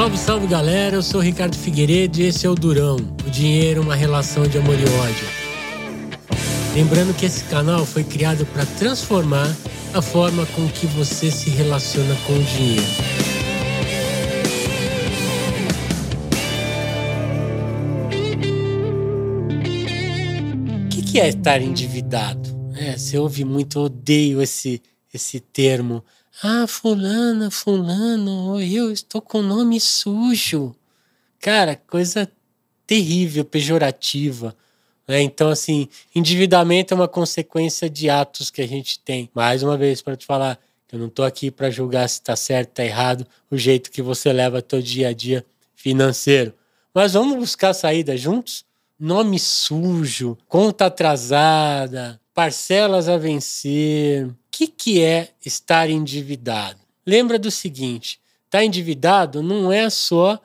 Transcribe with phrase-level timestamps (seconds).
[0.00, 3.94] Salve, salve galera, eu sou Ricardo Figueiredo e esse é o Durão, o dinheiro, uma
[3.94, 5.28] relação de amor e ódio.
[6.74, 9.54] Lembrando que esse canal foi criado para transformar
[9.92, 12.82] a forma com que você se relaciona com o dinheiro.
[20.86, 22.48] O que, que é estar endividado?
[22.74, 24.80] É, você ouve muito, eu odeio esse,
[25.12, 26.02] esse termo.
[26.42, 30.74] Ah, fulana, fulano, eu estou com nome sujo.
[31.38, 32.30] Cara, coisa
[32.86, 34.56] terrível, pejorativa.
[35.06, 35.20] Né?
[35.20, 39.28] Então, assim, endividamento é uma consequência de atos que a gente tem.
[39.34, 40.58] Mais uma vez, para te falar,
[40.90, 44.32] eu não estou aqui para julgar se está certo, está errado, o jeito que você
[44.32, 46.54] leva teu dia a dia financeiro.
[46.94, 48.64] Mas vamos buscar saída juntos?
[48.98, 54.26] Nome sujo, conta atrasada, parcelas a vencer.
[54.60, 56.80] Que, que é estar endividado?
[57.06, 60.38] Lembra do seguinte: estar tá endividado não é só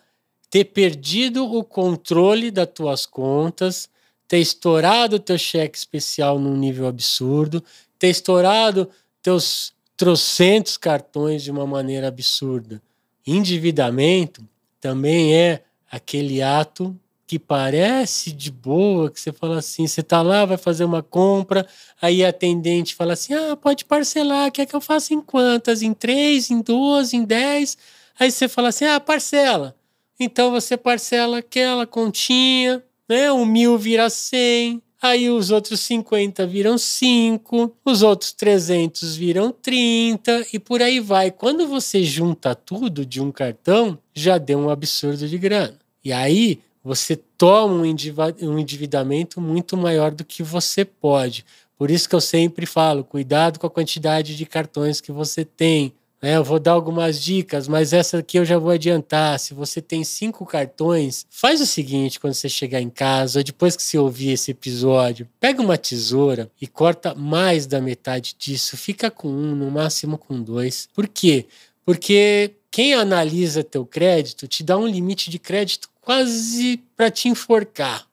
[0.50, 3.89] ter perdido o controle das tuas contas,
[4.26, 7.62] ter estourado o teu cheque especial num nível absurdo,
[8.00, 8.89] ter estourado
[9.22, 12.82] teus trocentos cartões de uma maneira absurda.
[13.28, 14.48] Endividamento
[14.80, 15.61] também é
[15.92, 20.86] aquele ato que parece de boa, que você fala assim, você tá lá, vai fazer
[20.86, 21.67] uma compra,
[22.02, 25.82] aí a atendente fala assim, ah, pode parcelar, quer que eu faça em quantas?
[25.82, 27.78] Em três, em duas, em dez?
[28.20, 29.76] Aí você fala assim, ah, parcela.
[30.20, 33.32] Então você parcela aquela continha, né?
[33.32, 40.48] Um mil vira cem, aí os outros 50 viram 5, os outros 300 viram 30
[40.54, 41.32] e por aí vai.
[41.32, 45.78] Quando você junta tudo de um cartão, já deu um absurdo de grana.
[46.04, 51.44] E aí você toma um endividamento muito maior do que você pode.
[51.75, 55.92] Por isso que eu sempre falo, cuidado com a quantidade de cartões que você tem.
[56.22, 56.38] Né?
[56.38, 59.39] Eu vou dar algumas dicas, mas essa aqui eu já vou adiantar.
[59.39, 63.81] Se você tem cinco cartões, faz o seguinte quando você chegar em casa, depois que
[63.81, 68.77] você ouvir esse episódio, pega uma tesoura e corta mais da metade disso.
[68.77, 70.87] Fica com um, no máximo com dois.
[70.93, 71.48] Por quê?
[71.83, 78.08] Porque quem analisa teu crédito te dá um limite de crédito quase para te enforcar.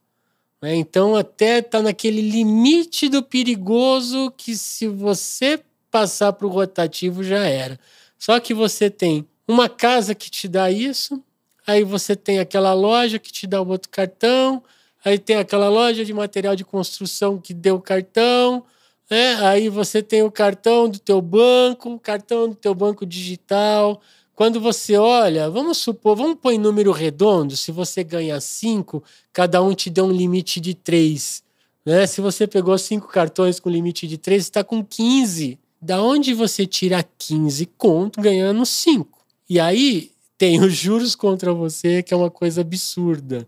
[0.63, 0.75] Né?
[0.77, 5.61] Então, até está naquele limite do perigoso que, se você
[5.91, 7.79] passar para o rotativo, já era.
[8.19, 11.23] Só que você tem uma casa que te dá isso,
[11.67, 14.63] aí você tem aquela loja que te dá o outro cartão,
[15.05, 18.65] aí tem aquela loja de material de construção que deu o cartão,
[19.11, 19.35] né?
[19.45, 24.01] aí você tem o cartão do teu banco, o cartão do teu banco digital,
[24.35, 29.63] quando você olha, vamos supor, vamos pôr em número redondo, se você ganha cinco, cada
[29.63, 31.43] um te deu um limite de três.
[31.85, 32.07] Né?
[32.07, 35.59] Se você pegou cinco cartões com limite de três, está com 15.
[35.81, 39.19] Da onde você tira 15 conto ganhando cinco?
[39.49, 43.47] E aí tem os juros contra você, que é uma coisa absurda.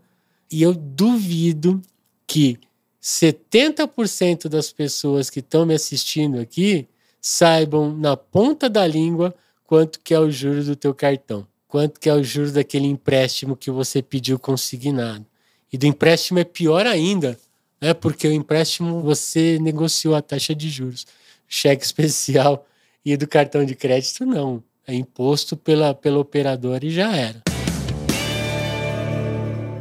[0.50, 1.80] E eu duvido
[2.26, 2.58] que
[3.02, 6.86] 70% das pessoas que estão me assistindo aqui
[7.20, 12.08] saibam na ponta da língua quanto que é o juros do teu cartão, quanto que
[12.08, 15.26] é o juros daquele empréstimo que você pediu consignado.
[15.72, 17.38] E do empréstimo é pior ainda,
[17.80, 17.92] né?
[17.92, 21.06] Porque o empréstimo você negociou a taxa de juros,
[21.48, 22.66] cheque especial
[23.04, 27.42] e do cartão de crédito não, é imposto pela pela operadora e já era.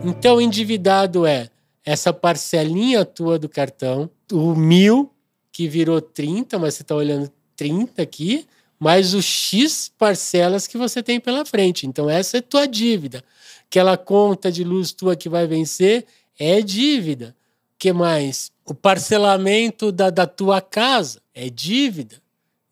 [0.03, 1.49] Então, endividado é
[1.85, 5.09] essa parcelinha tua do cartão, o mil
[5.51, 8.45] que virou 30, mas você está olhando 30 aqui,
[8.83, 11.87] mais o X parcelas que você tem pela frente.
[11.87, 13.23] Então, essa é tua dívida.
[13.65, 16.05] Aquela conta de luz tua que vai vencer
[16.37, 17.33] é dívida.
[17.79, 18.51] que mais?
[18.65, 22.21] O parcelamento da, da tua casa é dívida.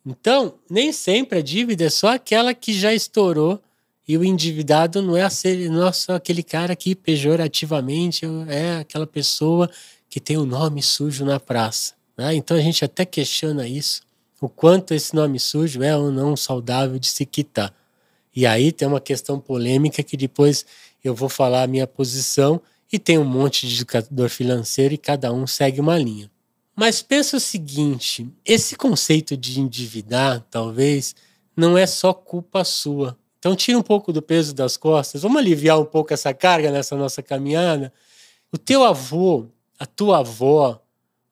[0.05, 3.61] Então, nem sempre a dívida é só aquela que já estourou
[4.05, 5.25] e o endividado não é,
[5.69, 9.69] não é só aquele cara que pejorativamente é aquela pessoa
[10.09, 11.93] que tem o nome sujo na praça.
[12.17, 12.35] Né?
[12.35, 14.01] Então a gente até questiona isso
[14.41, 17.71] o quanto esse nome sujo é ou não saudável de se quitar.
[18.35, 20.65] E aí tem uma questão polêmica que depois
[21.03, 22.59] eu vou falar a minha posição
[22.91, 26.29] e tem um monte de educador financeiro e cada um segue uma linha.
[26.75, 31.13] Mas pensa o seguinte: esse conceito de endividar, talvez,
[31.55, 33.15] não é só culpa sua.
[33.37, 36.95] Então tira um pouco do peso das costas, vamos aliviar um pouco essa carga nessa
[36.95, 37.93] nossa caminhada.
[38.51, 39.47] O teu avô,
[39.77, 40.81] a tua avó,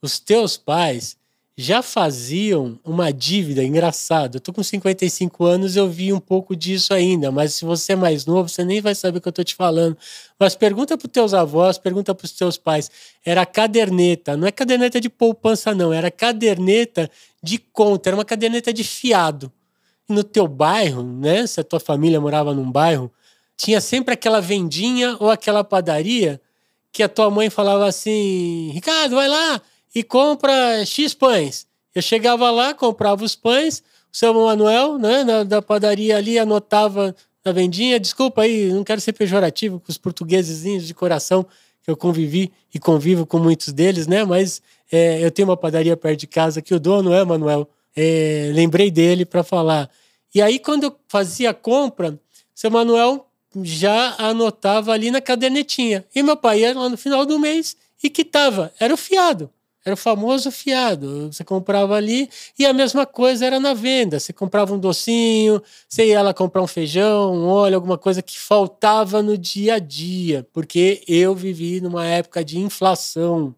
[0.01, 1.18] os teus pais,
[1.61, 4.37] já faziam uma dívida engraçada.
[4.37, 7.95] Eu tô com 55 anos, eu vi um pouco disso ainda, mas se você é
[7.97, 9.97] mais novo, você nem vai saber o que eu tô te falando.
[10.39, 12.89] Mas pergunta para os teus avós, pergunta para os teus pais.
[13.25, 17.11] Era caderneta, não é caderneta de poupança não, era caderneta
[17.43, 19.51] de conta, era uma caderneta de fiado.
[20.07, 23.11] No teu bairro, né, se a tua família morava num bairro
[23.57, 26.39] tinha sempre aquela vendinha ou aquela padaria
[26.89, 29.61] que a tua mãe falava assim: Ricardo, vai lá
[29.99, 31.67] e compra X pães.
[31.93, 37.13] Eu chegava lá, comprava os pães, o seu Manuel, né, na, da padaria ali, anotava
[37.43, 37.99] na vendinha.
[37.99, 41.45] Desculpa aí, não quero ser pejorativo com os portugueses de coração,
[41.83, 44.23] que eu convivi e convivo com muitos deles, né?
[44.23, 47.67] Mas é, eu tenho uma padaria perto de casa que o dono é Manuel.
[47.93, 49.89] É, lembrei dele para falar.
[50.33, 52.17] E aí, quando eu fazia a compra,
[52.55, 53.27] seu Manuel
[53.63, 56.05] já anotava ali na cadernetinha.
[56.15, 58.71] E meu pai ia lá no final do mês e quitava.
[58.79, 59.51] Era o fiado.
[59.85, 61.31] Era o famoso fiado.
[61.31, 64.19] Você comprava ali e a mesma coisa era na venda.
[64.19, 68.37] Você comprava um docinho, você ia lá comprar um feijão, um óleo, alguma coisa que
[68.37, 70.45] faltava no dia a dia.
[70.53, 73.55] Porque eu vivi numa época de inflação.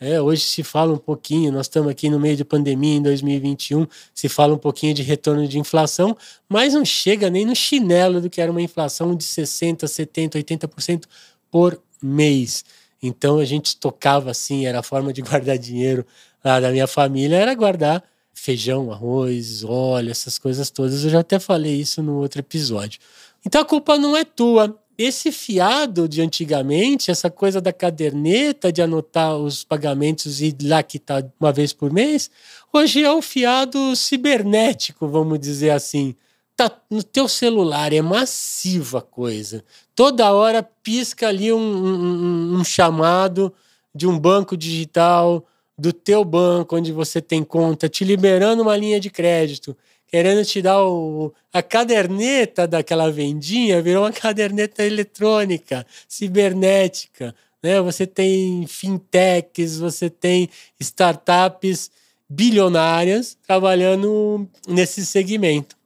[0.00, 3.86] É, hoje se fala um pouquinho, nós estamos aqui no meio de pandemia em 2021,
[4.12, 6.16] se fala um pouquinho de retorno de inflação,
[6.48, 11.04] mas não chega nem no chinelo do que era uma inflação de 60%, 70%, 80%
[11.50, 12.64] por mês.
[13.06, 16.06] Então a gente tocava assim, era a forma de guardar dinheiro
[16.42, 18.02] lá da minha família, era guardar
[18.32, 21.04] feijão, arroz, óleo, essas coisas todas.
[21.04, 22.98] Eu já até falei isso no outro episódio.
[23.44, 24.78] Então a culpa não é tua.
[24.96, 31.24] Esse fiado de antigamente, essa coisa da caderneta de anotar os pagamentos e lá quitar
[31.38, 32.30] uma vez por mês,
[32.72, 36.14] hoje é o fiado cibernético, vamos dizer assim
[36.56, 39.64] tá no teu celular, é massiva a coisa.
[39.94, 43.52] Toda hora pisca ali um, um, um, chamado
[43.94, 45.44] de um banco digital
[45.76, 50.62] do teu banco onde você tem conta, te liberando uma linha de crédito, querendo te
[50.62, 57.34] dar o, a caderneta daquela vendinha, virou uma caderneta eletrônica, cibernética.
[57.60, 57.80] Né?
[57.80, 60.48] Você tem fintechs, você tem
[60.78, 61.90] startups
[62.28, 65.76] bilionárias trabalhando nesse segmento.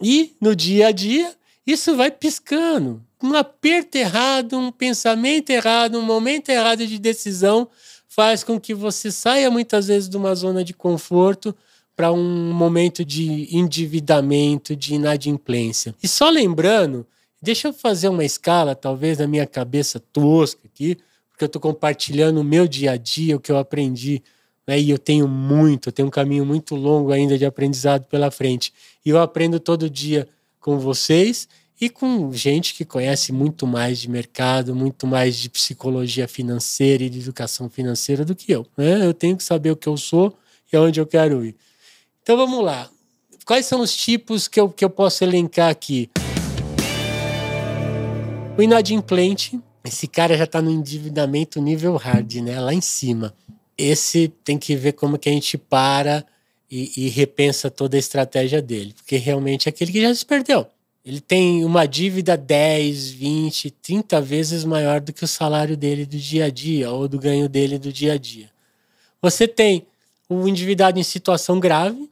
[0.00, 1.34] E no dia a dia,
[1.66, 3.02] isso vai piscando.
[3.22, 7.68] Um aperto errado, um pensamento errado, um momento errado de decisão
[8.08, 11.54] faz com que você saia muitas vezes de uma zona de conforto
[11.94, 15.94] para um momento de endividamento, de inadimplência.
[16.02, 17.06] E só lembrando,
[17.40, 20.98] deixa eu fazer uma escala, talvez na minha cabeça tosca aqui,
[21.30, 24.22] porque eu estou compartilhando o meu dia a dia, o que eu aprendi
[24.66, 24.78] né?
[24.80, 28.72] E eu tenho muito, eu tenho um caminho muito longo ainda de aprendizado pela frente.
[29.04, 30.28] E eu aprendo todo dia
[30.60, 31.48] com vocês
[31.80, 37.10] e com gente que conhece muito mais de mercado, muito mais de psicologia financeira e
[37.10, 38.66] de educação financeira do que eu.
[38.76, 39.06] Né?
[39.06, 40.36] Eu tenho que saber o que eu sou
[40.72, 41.54] e aonde eu quero ir.
[42.22, 42.90] Então vamos lá.
[43.44, 46.10] Quais são os tipos que eu, que eu posso elencar aqui?
[48.58, 52.58] O inadimplente, esse cara já está no endividamento nível hard, né?
[52.58, 53.32] Lá em cima
[53.76, 56.24] esse tem que ver como que a gente para
[56.70, 60.66] e, e, repensa toda a estratégia dele, porque realmente é aquele que já se perdeu.
[61.04, 66.16] Ele tem uma dívida 10, 20, 30 vezes maior do que o salário dele do
[66.16, 68.50] dia a dia ou do ganho dele do dia a dia.
[69.22, 69.86] Você tem
[70.28, 72.10] o endividado em situação grave,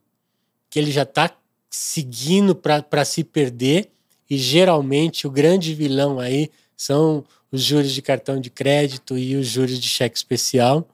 [0.70, 1.36] que ele já está
[1.68, 3.90] seguindo para se perder,
[4.30, 9.46] e geralmente o grande vilão aí são os juros de cartão de crédito e os
[9.46, 10.88] juros de cheque especial.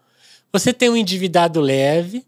[0.52, 2.25] Você tem um endividado leve,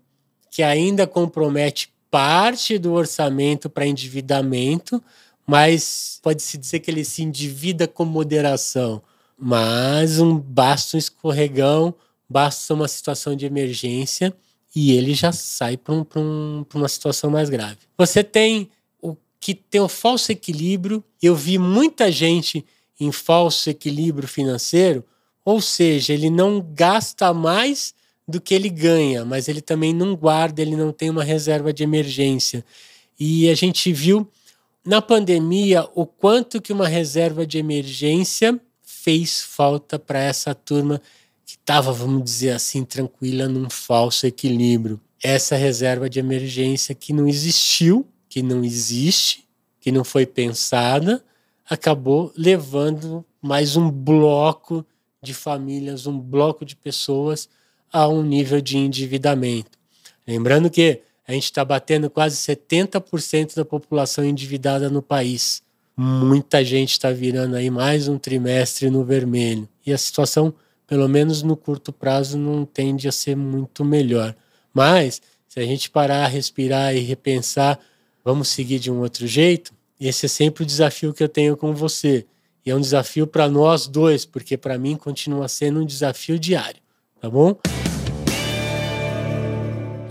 [0.51, 5.03] que ainda compromete parte do orçamento para endividamento,
[5.47, 9.03] mas pode-se dizer que ele se endivida com moderação.
[9.37, 11.95] Mas um basta um escorregão,
[12.29, 14.33] basta uma situação de emergência
[14.75, 17.79] e ele já sai para um, um, uma situação mais grave.
[17.99, 18.71] Você tem
[19.01, 21.03] o que tem o falso equilíbrio.
[21.21, 22.65] Eu vi muita gente
[23.01, 25.05] em falso equilíbrio financeiro,
[25.45, 27.95] ou seja, ele não gasta mais
[28.33, 31.83] do que ele ganha, mas ele também não guarda, ele não tem uma reserva de
[31.83, 32.65] emergência.
[33.21, 34.27] E a gente viu
[34.83, 41.01] na pandemia o quanto que uma reserva de emergência fez falta para essa turma
[41.45, 44.99] que estava, vamos dizer assim, tranquila num falso equilíbrio.
[45.23, 49.47] Essa reserva de emergência que não existiu, que não existe,
[49.79, 51.23] que não foi pensada,
[51.69, 54.87] acabou levando mais um bloco
[55.23, 57.49] de famílias, um bloco de pessoas
[57.93, 59.71] a um nível de endividamento.
[60.27, 65.63] Lembrando que a gente está batendo quase 70% da população endividada no país.
[65.97, 69.69] Muita gente está virando aí mais um trimestre no vermelho.
[69.87, 70.53] E a situação,
[70.87, 74.35] pelo menos no curto prazo, não tende a ser muito melhor.
[74.73, 77.79] Mas, se a gente parar, respirar e repensar,
[78.25, 79.73] vamos seguir de um outro jeito?
[80.01, 82.27] Esse é sempre o desafio que eu tenho com você.
[82.65, 86.81] E é um desafio para nós dois, porque para mim continua sendo um desafio diário,
[87.21, 87.57] tá bom?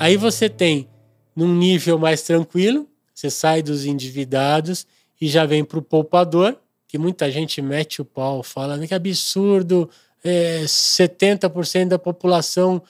[0.01, 0.89] Aí você tem,
[1.35, 4.87] num nível mais tranquilo, você sai dos endividados
[5.21, 9.87] e já vem para o poupador, que muita gente mete o pau, fala que absurdo,
[10.23, 12.81] é, 70% da população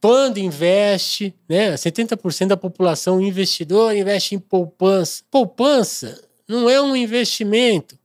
[0.00, 1.74] quando investe, né?
[1.74, 5.24] 70% da população investidor investe em poupança.
[5.32, 7.98] Poupança não é um investimento.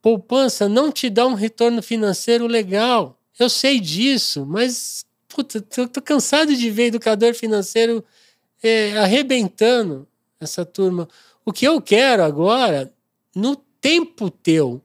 [0.00, 3.20] Poupança não te dá um retorno financeiro legal.
[3.38, 5.04] Eu sei disso, mas
[5.38, 8.04] puta, tô, tô cansado de ver educador financeiro
[8.60, 10.04] é, arrebentando
[10.40, 11.08] essa turma.
[11.44, 12.92] O que eu quero agora,
[13.34, 14.82] no tempo teu,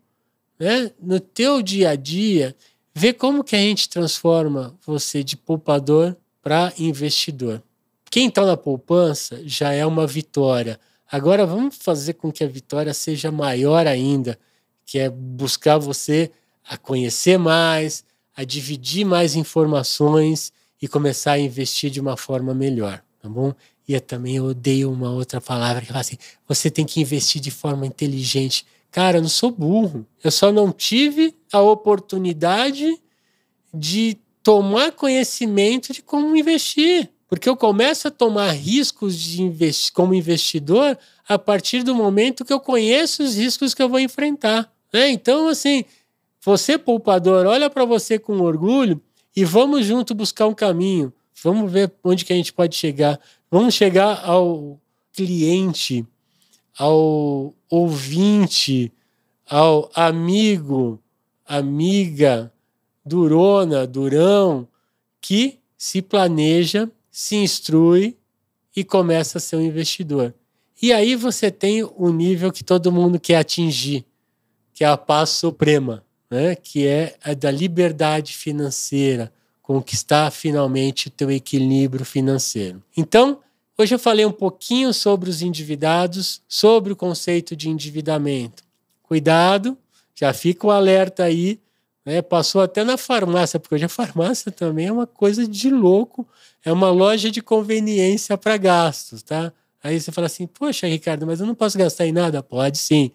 [0.60, 2.55] né, no teu dia a dia,
[2.93, 7.63] ver como que a gente transforma você de poupador para investidor.
[8.12, 10.79] Quem está na poupança já é uma vitória.
[11.12, 14.38] Agora vamos fazer com que a vitória seja maior ainda,
[14.86, 16.31] que é buscar você
[16.63, 23.03] a conhecer mais, a dividir mais informações e começar a investir de uma forma melhor,
[23.21, 23.53] tá bom?
[23.87, 27.51] E eu também odeio uma outra palavra que fala assim: você tem que investir de
[27.51, 28.65] forma inteligente.
[28.91, 30.05] Cara, eu não sou burro.
[30.23, 32.99] Eu só não tive a oportunidade
[33.73, 37.09] de tomar conhecimento de como investir.
[37.27, 40.97] Porque eu começo a tomar riscos de investi como investidor
[41.27, 44.71] a partir do momento que eu conheço os riscos que eu vou enfrentar.
[44.93, 45.09] Né?
[45.09, 45.83] Então, assim,
[46.43, 49.01] você, poupador, olha para você com orgulho
[49.33, 51.13] e vamos junto buscar um caminho.
[51.41, 53.17] Vamos ver onde que a gente pode chegar.
[53.50, 54.77] Vamos chegar ao
[55.13, 56.05] cliente,
[56.77, 58.91] ao ouvinte,
[59.50, 61.00] ao amigo,
[61.45, 62.51] amiga,
[63.05, 64.67] durona, durão,
[65.21, 68.17] que se planeja, se instrui
[68.75, 70.33] e começa a ser um investidor.
[70.81, 74.05] E aí você tem o nível que todo mundo quer atingir,
[74.73, 76.55] que é a paz suprema, né?
[76.55, 82.81] que é a da liberdade financeira, conquistar finalmente o teu equilíbrio financeiro.
[82.97, 83.39] Então,
[83.77, 88.63] hoje eu falei um pouquinho sobre os endividados, sobre o conceito de endividamento.
[89.03, 89.77] Cuidado,
[90.15, 91.59] já fica o alerta aí,
[92.03, 92.19] né?
[92.21, 96.27] Passou até na farmácia, porque hoje a farmácia também é uma coisa de louco,
[96.65, 99.53] é uma loja de conveniência para gastos, tá?
[99.83, 102.41] Aí você fala assim, poxa, Ricardo, mas eu não posso gastar em nada?
[102.41, 103.11] Pode sim,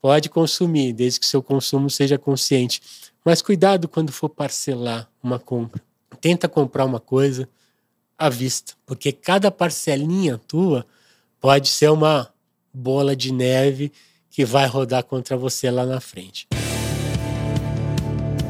[0.00, 2.80] pode consumir, desde que seu consumo seja consciente.
[3.24, 5.82] Mas cuidado quando for parcelar uma compra.
[6.20, 7.48] Tenta comprar uma coisa
[8.16, 10.84] à vista, porque cada parcelinha tua
[11.40, 12.28] pode ser uma
[12.72, 13.92] bola de neve
[14.30, 16.46] que vai rodar contra você lá na frente.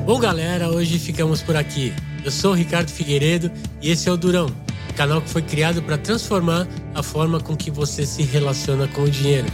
[0.05, 1.93] Bom, galera, hoje ficamos por aqui.
[2.25, 3.51] Eu sou o Ricardo Figueiredo
[3.83, 4.49] e esse é o Durão,
[4.97, 9.11] canal que foi criado para transformar a forma com que você se relaciona com o
[9.11, 9.47] dinheiro.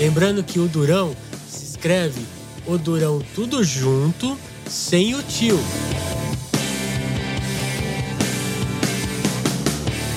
[0.00, 1.14] Lembrando que o Durão
[1.46, 2.22] se escreve
[2.66, 4.34] o Durão tudo junto,
[4.66, 5.60] sem o tio.